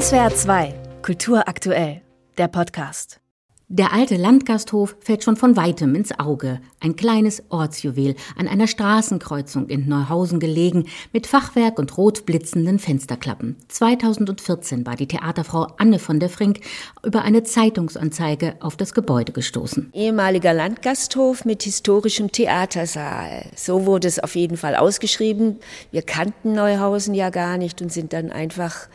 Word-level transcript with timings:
SWR 0.00 0.34
2, 0.34 0.74
Kultur 1.02 1.46
aktuell, 1.46 2.00
der 2.36 2.48
Podcast. 2.48 3.20
Der 3.68 3.92
alte 3.92 4.16
Landgasthof 4.16 4.96
fällt 4.98 5.22
schon 5.22 5.36
von 5.36 5.56
weitem 5.56 5.94
ins 5.94 6.18
Auge. 6.18 6.60
Ein 6.80 6.96
kleines 6.96 7.44
Ortsjuwel 7.48 8.16
an 8.36 8.48
einer 8.48 8.66
Straßenkreuzung 8.66 9.68
in 9.68 9.88
Neuhausen 9.88 10.40
gelegen, 10.40 10.88
mit 11.12 11.28
Fachwerk 11.28 11.78
und 11.78 11.96
rot 11.96 12.26
blitzenden 12.26 12.80
Fensterklappen. 12.80 13.54
2014 13.68 14.84
war 14.84 14.96
die 14.96 15.06
Theaterfrau 15.06 15.68
Anne 15.78 16.00
von 16.00 16.18
der 16.18 16.28
Frink 16.28 16.58
über 17.04 17.22
eine 17.22 17.44
Zeitungsanzeige 17.44 18.56
auf 18.58 18.76
das 18.76 18.94
Gebäude 18.94 19.30
gestoßen. 19.30 19.92
Ehemaliger 19.92 20.54
Landgasthof 20.54 21.44
mit 21.44 21.62
historischem 21.62 22.32
Theatersaal. 22.32 23.46
So 23.54 23.86
wurde 23.86 24.08
es 24.08 24.18
auf 24.18 24.34
jeden 24.34 24.56
Fall 24.56 24.74
ausgeschrieben. 24.74 25.60
Wir 25.92 26.02
kannten 26.02 26.52
Neuhausen 26.52 27.14
ja 27.14 27.30
gar 27.30 27.58
nicht 27.58 27.80
und 27.80 27.92
sind 27.92 28.12
dann 28.12 28.32
einfach 28.32 28.88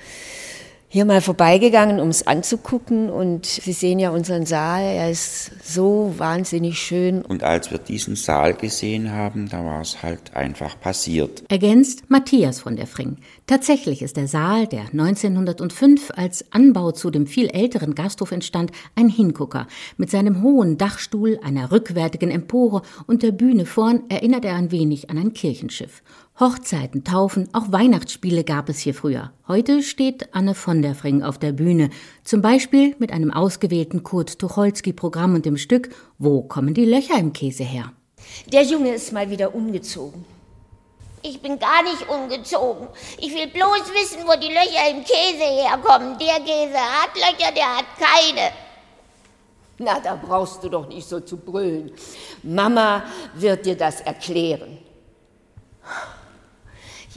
hier 0.92 1.06
mal 1.06 1.22
vorbeigegangen, 1.22 2.00
um 2.00 2.10
es 2.10 2.26
anzugucken. 2.26 3.10
Und 3.10 3.46
Sie 3.46 3.74
sehen 3.74 4.00
ja 4.00 4.10
unseren 4.10 4.48
Saal, 4.48 4.82
er 4.82 5.12
ist 5.12 5.52
so 5.64 6.16
wahnsinnig 6.18 6.80
schön. 6.80 7.22
Und 7.22 7.44
als 7.44 7.70
wir 7.70 7.78
diesen 7.78 8.16
Saal 8.16 8.56
gesehen 8.56 9.12
haben, 9.12 9.48
da 9.50 9.64
war 9.64 9.82
es 9.82 10.02
halt 10.02 10.36
einfach 10.36 10.80
passiert. 10.80 11.44
Ergänzt 11.48 12.10
Matthias 12.10 12.60
von 12.60 12.76
der 12.76 12.88
Fring. 12.88 13.18
Tatsächlich 13.46 14.02
ist 14.02 14.18
der 14.18 14.28
Saal, 14.28 14.66
der 14.66 14.82
1905 14.92 16.12
als 16.16 16.46
Anbau 16.52 16.92
zu 16.92 17.12
dem 17.12 17.28
viel 17.28 17.50
älteren 17.50 17.94
Gasthof 17.94 18.32
entstand, 18.32 18.72
ein 18.96 19.10
Hingucker. 19.10 19.68
Mit 19.98 20.10
seinem 20.10 20.42
hohen 20.42 20.80
Dachstuhl, 20.80 21.40
einer 21.44 21.72
rückwärtigen 21.72 22.32
Empore 22.32 22.82
und 23.06 23.22
der 23.22 23.32
Bühne 23.32 23.68
vorn 23.68 24.04
erinnert 24.10 24.44
er 24.44 24.56
ein 24.56 24.72
wenig 24.72 25.12
an 25.12 25.20
ein 25.20 25.34
Kirchenschiff. 25.34 26.02
Hochzeiten, 26.40 27.04
Taufen, 27.04 27.50
auch 27.52 27.70
Weihnachtsspiele 27.74 28.46
gab 28.46 28.70
es 28.70 28.80
hier 28.80 28.94
früher. 28.94 29.34
Heute 29.50 29.84
steht 29.84 30.34
Anne 30.34 30.56
von 30.56 30.82
der 30.82 30.96
Fring 30.96 31.22
auf 31.22 31.38
der 31.38 31.52
Bühne, 31.52 31.90
zum 32.24 32.42
Beispiel 32.42 32.96
mit 32.98 33.12
einem 33.12 33.34
ausgewählten 33.34 34.04
Kurt 34.04 34.40
Tucholsky-Programm 34.40 35.36
und 35.36 35.46
dem 35.46 35.58
Stück 35.58 35.90
Wo 36.18 36.42
kommen 36.42 36.74
die 36.74 36.86
Löcher 36.86 37.20
im 37.20 37.34
Käse 37.34 37.66
her? 37.66 37.92
Der 38.54 38.64
Junge 38.64 38.94
ist 38.94 39.12
mal 39.12 39.30
wieder 39.30 39.54
umgezogen. 39.54 40.24
Ich 41.24 41.42
bin 41.42 41.60
gar 41.60 41.84
nicht 41.84 42.08
umgezogen. 42.08 42.88
Ich 43.18 43.34
will 43.34 43.48
bloß 43.48 43.92
wissen, 43.94 44.26
wo 44.26 44.40
die 44.40 44.48
Löcher 44.48 44.92
im 44.92 45.04
Käse 45.04 45.44
herkommen. 45.44 46.18
Der 46.20 46.40
Käse 46.40 46.78
hat 46.78 47.16
Löcher, 47.16 47.52
der 47.52 47.78
hat 47.80 47.86
keine. 48.00 48.52
Na, 49.78 50.00
da 50.00 50.16
brauchst 50.16 50.64
du 50.64 50.70
doch 50.70 50.88
nicht 50.88 51.06
so 51.06 51.20
zu 51.20 51.36
brüllen. 51.36 51.92
Mama 52.44 53.04
wird 53.36 53.66
dir 53.66 53.76
das 53.76 54.00
erklären. 54.00 54.78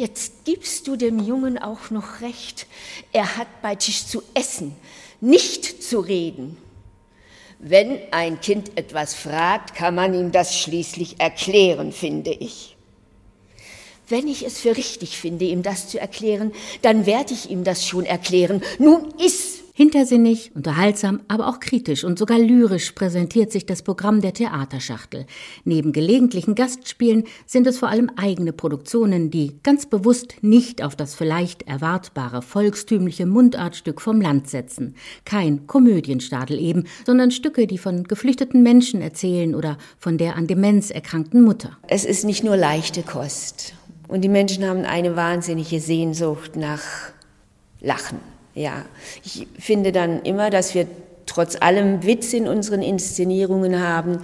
Jetzt 0.03 0.45
gibst 0.45 0.89
du 0.89 0.97
dem 0.97 1.21
Jungen 1.21 1.59
auch 1.59 1.91
noch 1.91 2.23
recht. 2.23 2.67
Er 3.13 3.37
hat 3.37 3.47
bei 3.63 3.77
Tisch 3.77 4.05
zu 4.05 4.21
essen, 4.35 4.75
nicht 5.21 5.81
zu 5.81 6.01
reden. 6.01 6.57
Wenn 7.61 8.01
ein 8.11 8.41
Kind 8.41 8.77
etwas 8.77 9.15
fragt, 9.15 9.77
kann 9.77 9.95
man 9.95 10.13
ihm 10.13 10.33
das 10.33 10.59
schließlich 10.59 11.21
erklären, 11.21 11.93
finde 11.93 12.33
ich. 12.33 12.77
Wenn 14.09 14.27
ich 14.27 14.45
es 14.45 14.59
für 14.59 14.77
richtig 14.77 15.17
finde, 15.17 15.45
ihm 15.45 15.63
das 15.63 15.87
zu 15.87 16.01
erklären, 16.01 16.51
dann 16.83 17.07
werde 17.07 17.33
ich 17.33 17.49
ihm 17.49 17.63
das 17.63 17.87
schon 17.87 18.05
erklären. 18.05 18.61
Nun 18.81 19.15
iss 19.25 19.52
Hintersinnig, 19.83 20.53
unterhaltsam, 20.55 21.23
aber 21.27 21.49
auch 21.49 21.59
kritisch 21.59 22.05
und 22.05 22.17
sogar 22.17 22.39
lyrisch 22.39 22.93
präsentiert 22.93 23.51
sich 23.51 23.67
das 23.67 23.83
Programm 23.83 24.21
der 24.21 24.33
Theaterschachtel. 24.33 25.27
Neben 25.65 25.91
gelegentlichen 25.91 26.55
Gastspielen 26.55 27.25
sind 27.47 27.67
es 27.67 27.81
vor 27.81 27.89
allem 27.89 28.09
eigene 28.15 28.53
Produktionen, 28.53 29.33
die 29.33 29.57
ganz 29.65 29.87
bewusst 29.87 30.37
nicht 30.41 30.85
auf 30.85 30.95
das 30.95 31.17
vielleicht 31.17 31.67
erwartbare 31.67 32.43
volkstümliche 32.43 33.27
Mundartstück 33.27 34.01
vom 34.01 34.21
Land 34.21 34.49
setzen. 34.49 34.95
Kein 35.25 35.67
Komödienstadel 35.67 36.61
eben, 36.61 36.85
sondern 37.05 37.33
Stücke, 37.33 37.67
die 37.67 37.79
von 37.79 38.05
geflüchteten 38.05 38.63
Menschen 38.63 39.01
erzählen 39.01 39.53
oder 39.53 39.79
von 39.99 40.17
der 40.17 40.37
an 40.37 40.47
Demenz 40.47 40.93
erkrankten 40.93 41.43
Mutter. 41.43 41.77
Es 41.89 42.05
ist 42.05 42.25
nicht 42.25 42.45
nur 42.45 42.57
leichte 42.57 43.03
Kost. 43.03 43.75
Und 44.07 44.21
die 44.21 44.29
Menschen 44.29 44.65
haben 44.65 44.85
eine 44.85 45.17
wahnsinnige 45.17 45.81
Sehnsucht 45.81 46.55
nach 46.55 46.83
Lachen 47.81 48.21
ja, 48.55 48.85
ich 49.25 49.47
finde 49.59 49.93
dann 49.93 50.23
immer, 50.23 50.51
dass 50.51 50.75
wir 50.75 50.87
trotz 51.27 51.57
allem 51.61 52.03
Witz 52.03 52.33
in 52.33 52.49
unseren 52.49 52.83
Inszenierungen 52.83 53.81
haben. 53.81 54.19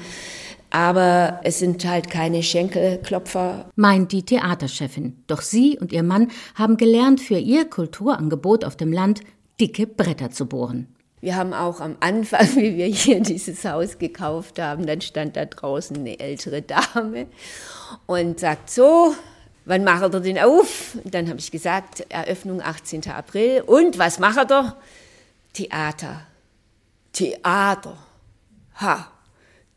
Aber 0.71 1.41
es 1.45 1.61
sind 1.61 1.87
halt 1.87 2.11
keine 2.11 2.43
Schenkelklopfer. 2.43 3.71
Meint 3.75 4.13
die 4.13 4.23
Theaterchefin. 4.23 5.17
Doch 5.27 5.41
sie 5.41 5.79
und 5.79 5.93
ihr 5.93 6.03
Mann 6.03 6.31
haben 6.55 6.77
gelernt, 6.77 7.21
für 7.21 7.39
ihr 7.39 7.65
Kulturangebot 7.65 8.65
auf 8.65 8.77
dem 8.77 8.93
Land 8.93 9.23
dicke 9.61 9.87
Bretter 9.87 10.31
zu 10.31 10.47
bohren. 10.47 10.89
Wir 11.21 11.37
haben 11.37 11.53
auch 11.53 11.81
am 11.81 11.97
Anfang, 12.01 12.47
wie 12.57 12.77
wir 12.77 12.87
hier 12.87 13.21
dieses 13.21 13.65
Haus 13.65 13.99
gekauft 13.99 14.61
haben, 14.61 14.87
dann 14.87 15.01
stand 15.01 15.37
da 15.37 15.47
draußen 15.47 15.97
eine 15.97 16.21
ältere 16.21 16.63
Dame 16.63 17.27
und 18.07 18.41
sagt 18.41 18.71
so, 18.71 19.15
wann 19.69 19.85
macht 19.85 20.15
er 20.15 20.21
den 20.21 20.39
auf? 20.39 20.97
Und 21.05 21.15
dann 21.15 21.29
habe 21.29 21.39
ich 21.39 21.51
gesagt, 21.51 22.05
Eröffnung 22.09 22.61
18. 22.63 23.09
April. 23.11 23.61
Und 23.61 23.99
was 23.99 24.19
macht 24.19 24.51
er? 24.51 24.77
Theater. 25.53 26.27
Theater. 27.13 27.97
Ha, 28.81 29.11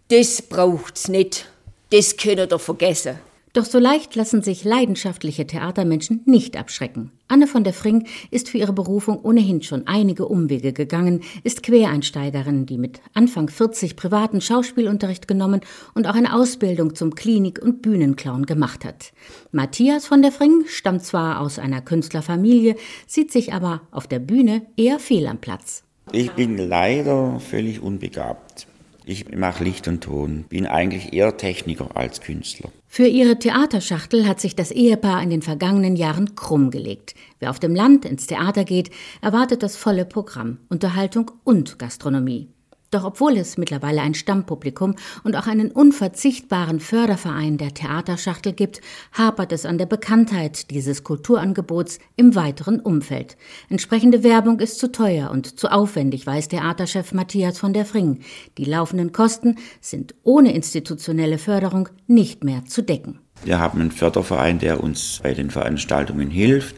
das 0.07 0.41
braucht's 0.41 1.07
nicht. 1.07 1.47
Das 1.91 2.15
könnt 2.15 2.39
ihr 2.39 2.59
vergessen. 2.59 3.19
Doch 3.53 3.65
so 3.65 3.79
leicht 3.79 4.15
lassen 4.15 4.41
sich 4.41 4.63
leidenschaftliche 4.63 5.45
Theatermenschen 5.45 6.21
nicht 6.25 6.55
abschrecken. 6.55 7.11
Anne 7.27 7.47
von 7.47 7.65
der 7.65 7.73
Fring 7.73 8.07
ist 8.29 8.47
für 8.47 8.57
ihre 8.57 8.71
Berufung 8.71 9.19
ohnehin 9.23 9.61
schon 9.61 9.87
einige 9.87 10.25
Umwege 10.25 10.71
gegangen, 10.71 11.21
ist 11.43 11.61
Quereinsteigerin, 11.61 12.65
die 12.65 12.77
mit 12.77 13.01
Anfang 13.13 13.49
40 13.49 13.97
privaten 13.97 14.39
Schauspielunterricht 14.39 15.27
genommen 15.27 15.59
und 15.93 16.07
auch 16.07 16.15
eine 16.15 16.33
Ausbildung 16.33 16.95
zum 16.95 17.13
Klinik- 17.13 17.61
und 17.61 17.81
Bühnenclown 17.81 18.45
gemacht 18.45 18.85
hat. 18.85 19.11
Matthias 19.51 20.05
von 20.05 20.21
der 20.21 20.31
Fring 20.31 20.63
stammt 20.67 21.03
zwar 21.03 21.41
aus 21.41 21.59
einer 21.59 21.81
Künstlerfamilie, 21.81 22.75
sieht 23.05 23.33
sich 23.33 23.51
aber 23.53 23.81
auf 23.91 24.07
der 24.07 24.19
Bühne 24.19 24.61
eher 24.77 24.97
fehl 24.97 25.27
am 25.27 25.39
Platz. 25.39 25.83
Ich 26.13 26.31
bin 26.31 26.57
leider 26.57 27.39
völlig 27.41 27.81
unbegabt. 27.81 28.67
Ich 29.05 29.35
mache 29.35 29.63
Licht 29.63 29.87
und 29.87 30.03
Ton, 30.03 30.45
bin 30.47 30.67
eigentlich 30.67 31.13
eher 31.13 31.35
Techniker 31.37 31.95
als 31.95 32.21
Künstler. 32.21 32.69
Für 32.87 33.07
ihre 33.07 33.39
Theaterschachtel 33.39 34.27
hat 34.27 34.39
sich 34.39 34.55
das 34.55 34.69
Ehepaar 34.69 35.23
in 35.23 35.29
den 35.29 35.41
vergangenen 35.41 35.95
Jahren 35.95 36.35
krumm 36.35 36.71
gelegt. 36.71 37.15
Wer 37.39 37.49
auf 37.49 37.59
dem 37.59 37.73
Land 37.73 38.05
ins 38.05 38.27
Theater 38.27 38.63
geht, 38.63 38.91
erwartet 39.21 39.63
das 39.63 39.75
volle 39.75 40.05
Programm, 40.05 40.59
Unterhaltung 40.69 41.31
und 41.43 41.79
Gastronomie. 41.79 42.49
Doch 42.91 43.05
obwohl 43.05 43.37
es 43.37 43.57
mittlerweile 43.57 44.01
ein 44.01 44.13
Stammpublikum 44.13 44.95
und 45.23 45.37
auch 45.37 45.47
einen 45.47 45.71
unverzichtbaren 45.71 46.81
Förderverein 46.81 47.57
der 47.57 47.73
Theaterschachtel 47.73 48.51
gibt, 48.51 48.81
hapert 49.13 49.53
es 49.53 49.65
an 49.65 49.77
der 49.77 49.85
Bekanntheit 49.85 50.69
dieses 50.71 51.05
Kulturangebots 51.05 51.99
im 52.17 52.35
weiteren 52.35 52.81
Umfeld. 52.81 53.37
Entsprechende 53.69 54.23
Werbung 54.23 54.59
ist 54.59 54.77
zu 54.77 54.91
teuer 54.91 55.31
und 55.31 55.57
zu 55.57 55.71
aufwendig, 55.71 56.27
weiß 56.27 56.49
Theaterchef 56.49 57.13
Matthias 57.13 57.57
von 57.57 57.71
der 57.71 57.85
Fring. 57.85 58.19
Die 58.57 58.65
laufenden 58.65 59.13
Kosten 59.13 59.55
sind 59.79 60.13
ohne 60.23 60.53
institutionelle 60.53 61.37
Förderung 61.37 61.87
nicht 62.07 62.43
mehr 62.43 62.65
zu 62.65 62.81
decken. 62.81 63.19
Wir 63.45 63.59
haben 63.59 63.79
einen 63.79 63.91
Förderverein, 63.91 64.59
der 64.59 64.83
uns 64.83 65.21
bei 65.23 65.33
den 65.33 65.49
Veranstaltungen 65.49 66.29
hilft. 66.29 66.75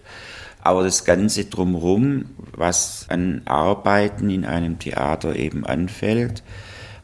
Aber 0.66 0.84
das 0.84 1.04
Ganze 1.04 1.44
drumherum, 1.44 2.24
was 2.56 3.08
an 3.10 3.42
Arbeiten 3.44 4.30
in 4.30 4.46
einem 4.46 4.80
Theater 4.80 5.36
eben 5.36 5.66
anfällt, 5.66 6.42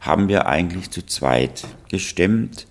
haben 0.00 0.28
wir 0.28 0.46
eigentlich 0.46 0.90
zu 0.90 1.04
zweit 1.04 1.66
gestemmt. 1.90 2.66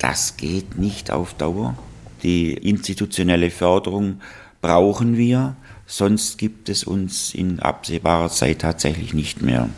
Das 0.00 0.36
geht 0.36 0.76
nicht 0.76 1.12
auf 1.12 1.34
Dauer. 1.34 1.78
Die 2.24 2.52
institutionelle 2.52 3.50
Förderung 3.50 4.22
brauchen 4.60 5.16
wir, 5.16 5.54
sonst 5.86 6.36
gibt 6.36 6.68
es 6.68 6.82
uns 6.82 7.32
in 7.32 7.60
absehbarer 7.60 8.28
Zeit 8.28 8.62
tatsächlich 8.62 9.14
nicht 9.14 9.40
mehr. 9.40 9.68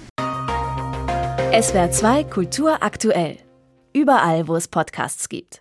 SWR 1.53 1.91
2 1.91 2.25
Kultur 2.25 2.83
aktuell. 2.83 3.37
Überall, 3.93 4.49
wo 4.49 4.57
es 4.57 4.69
Podcasts 4.69 5.29
gibt. 5.29 5.55